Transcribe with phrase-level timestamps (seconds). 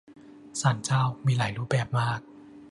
[0.61, 2.19] ศาลเจ้า มีหลายรูปแบบมาก